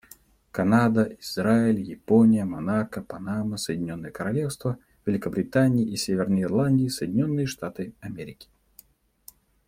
[0.51, 8.49] Канада, Израиль, Япония, Монако, Панама, Соединенное Королевство Великобритании и Северной Ирландии, Соединенные Штаты Америки.